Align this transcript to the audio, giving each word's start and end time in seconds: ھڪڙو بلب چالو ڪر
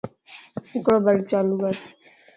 ھڪڙو 0.71 0.97
بلب 1.05 1.21
چالو 1.31 1.55
ڪر 1.61 1.75